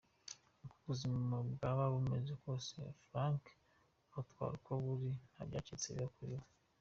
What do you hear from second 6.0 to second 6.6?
kuri we.